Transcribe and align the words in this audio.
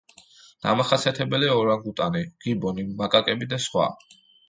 დამახასიათებელია 0.65 1.59
ორანგუტანი, 1.59 2.25
გიბონი, 2.49 2.89
მაკაკები 3.05 3.55
და 3.57 3.65
სხვა. 3.71 3.91